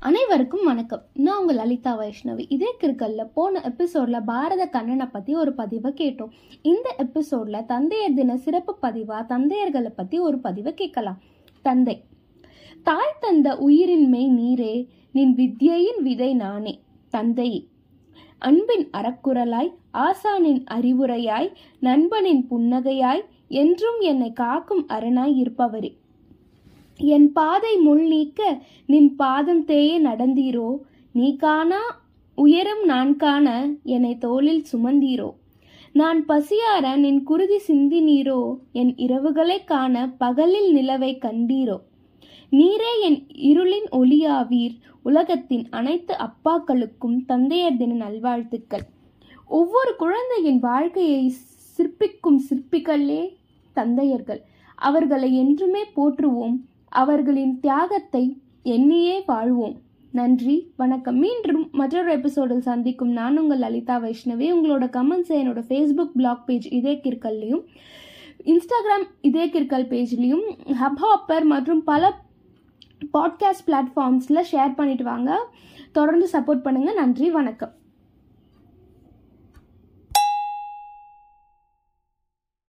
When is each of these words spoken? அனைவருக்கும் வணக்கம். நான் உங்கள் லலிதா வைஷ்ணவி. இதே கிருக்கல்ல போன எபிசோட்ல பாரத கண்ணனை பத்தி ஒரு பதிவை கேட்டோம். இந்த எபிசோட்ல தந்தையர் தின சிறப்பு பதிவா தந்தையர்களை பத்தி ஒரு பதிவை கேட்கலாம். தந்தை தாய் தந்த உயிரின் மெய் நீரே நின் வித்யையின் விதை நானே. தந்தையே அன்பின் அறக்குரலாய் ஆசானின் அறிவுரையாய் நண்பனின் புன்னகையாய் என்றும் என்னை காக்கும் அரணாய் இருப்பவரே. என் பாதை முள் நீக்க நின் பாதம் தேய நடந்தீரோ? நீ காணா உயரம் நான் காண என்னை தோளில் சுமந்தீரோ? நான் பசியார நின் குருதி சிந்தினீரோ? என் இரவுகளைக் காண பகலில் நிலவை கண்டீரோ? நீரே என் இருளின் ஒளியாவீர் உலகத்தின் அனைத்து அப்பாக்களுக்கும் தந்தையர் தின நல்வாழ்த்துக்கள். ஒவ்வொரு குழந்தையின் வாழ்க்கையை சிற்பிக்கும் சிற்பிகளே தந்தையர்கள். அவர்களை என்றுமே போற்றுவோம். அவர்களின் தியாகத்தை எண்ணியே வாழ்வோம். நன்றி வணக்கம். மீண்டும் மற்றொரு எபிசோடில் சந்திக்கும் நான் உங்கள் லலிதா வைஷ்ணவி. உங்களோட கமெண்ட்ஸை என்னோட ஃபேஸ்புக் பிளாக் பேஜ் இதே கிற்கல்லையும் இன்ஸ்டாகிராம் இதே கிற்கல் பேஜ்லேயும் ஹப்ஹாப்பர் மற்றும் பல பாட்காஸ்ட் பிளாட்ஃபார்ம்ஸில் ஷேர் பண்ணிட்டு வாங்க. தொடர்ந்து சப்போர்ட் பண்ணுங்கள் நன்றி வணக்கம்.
அனைவருக்கும் 0.00 0.64
வணக்கம். 0.64 1.02
நான் 1.14 1.40
உங்கள் 1.40 1.56
லலிதா 1.56 2.00
வைஷ்ணவி. 2.00 2.44
இதே 2.48 2.76
கிருக்கல்ல 2.80 3.24
போன 3.34 3.60
எபிசோட்ல 3.60 4.24
பாரத 4.24 4.66
கண்ணனை 4.66 5.06
பத்தி 5.06 5.34
ஒரு 5.34 5.52
பதிவை 5.52 5.92
கேட்டோம். 5.92 6.28
இந்த 6.62 6.94
எபிசோட்ல 6.98 7.64
தந்தையர் 7.64 8.14
தின 8.14 8.36
சிறப்பு 8.36 8.76
பதிவா 8.82 9.24
தந்தையர்களை 9.28 9.88
பத்தி 9.96 10.18
ஒரு 10.18 10.38
பதிவை 10.38 10.74
கேட்கலாம். 10.74 11.20
தந்தை 11.62 12.04
தாய் 12.82 13.16
தந்த 13.20 13.56
உயிரின் 13.56 14.08
மெய் 14.08 14.30
நீரே 14.30 14.86
நின் 15.12 15.34
வித்யையின் 15.34 16.02
விதை 16.02 16.34
நானே. 16.34 16.80
தந்தையே 17.08 17.68
அன்பின் 18.38 18.90
அறக்குரலாய் 18.90 19.74
ஆசானின் 19.94 20.64
அறிவுரையாய் 20.70 21.54
நண்பனின் 21.80 22.46
புன்னகையாய் 22.50 23.24
என்றும் 23.48 24.00
என்னை 24.00 24.32
காக்கும் 24.32 24.86
அரணாய் 24.88 25.34
இருப்பவரே. 25.44 25.96
என் 26.98 27.32
பாதை 27.32 27.76
முள் 27.76 28.06
நீக்க 28.06 28.62
நின் 28.86 29.16
பாதம் 29.16 29.64
தேய 29.64 30.00
நடந்தீரோ? 30.00 30.76
நீ 31.12 31.36
காணா 31.36 32.02
உயரம் 32.34 32.84
நான் 32.84 33.16
காண 33.16 33.74
என்னை 33.84 34.18
தோளில் 34.18 34.64
சுமந்தீரோ? 34.72 35.34
நான் 35.92 36.26
பசியார 36.26 36.96
நின் 36.96 37.22
குருதி 37.22 37.56
சிந்தினீரோ? 37.68 38.58
என் 38.72 38.94
இரவுகளைக் 38.94 39.66
காண 39.66 40.14
பகலில் 40.18 40.74
நிலவை 40.76 41.18
கண்டீரோ? 41.18 41.80
நீரே 42.50 43.00
என் 43.02 43.26
இருளின் 43.26 43.88
ஒளியாவீர் 43.92 44.76
உலகத்தின் 45.02 45.68
அனைத்து 45.70 46.14
அப்பாக்களுக்கும் 46.14 47.24
தந்தையர் 47.26 47.76
தின 47.76 47.94
நல்வாழ்த்துக்கள். 47.94 48.82
ஒவ்வொரு 49.46 49.96
குழந்தையின் 49.96 50.58
வாழ்க்கையை 50.58 51.28
சிற்பிக்கும் 51.28 52.42
சிற்பிகளே 52.50 53.28
தந்தையர்கள். 53.72 54.40
அவர்களை 54.74 55.36
என்றுமே 55.36 55.82
போற்றுவோம். 55.96 56.56
அவர்களின் 56.90 57.60
தியாகத்தை 57.60 58.40
எண்ணியே 58.62 59.22
வாழ்வோம். 59.26 59.80
நன்றி 60.12 60.72
வணக்கம். 60.76 61.16
மீண்டும் 61.16 61.68
மற்றொரு 61.72 62.12
எபிசோடில் 62.12 62.60
சந்திக்கும் 62.60 63.08
நான் 63.08 63.38
உங்கள் 63.38 63.58
லலிதா 63.58 63.98
வைஷ்ணவி. 63.98 64.52
உங்களோட 64.52 64.84
கமெண்ட்ஸை 64.90 65.38
என்னோட 65.42 65.62
ஃபேஸ்புக் 65.68 66.10
பிளாக் 66.14 66.46
பேஜ் 66.46 66.72
இதே 66.72 67.00
கிற்கல்லையும் 67.02 67.64
இன்ஸ்டாகிராம் 68.44 69.06
இதே 69.20 69.46
கிற்கல் 69.46 69.86
பேஜ்லேயும் 69.86 70.58
ஹப்ஹாப்பர் 70.66 71.44
மற்றும் 71.44 71.84
பல 71.84 72.20
பாட்காஸ்ட் 73.18 73.66
பிளாட்ஃபார்ம்ஸில் 73.66 74.44
ஷேர் 74.52 74.74
பண்ணிட்டு 74.74 75.04
வாங்க. 75.04 75.46
தொடர்ந்து 75.92 76.28
சப்போர்ட் 76.32 76.64
பண்ணுங்கள் 76.64 76.94
நன்றி 76.94 77.30
வணக்கம். 77.30 77.72